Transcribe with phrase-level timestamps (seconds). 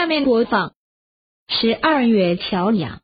[0.00, 0.72] 下面播放。
[1.46, 3.02] 十二月桥梁。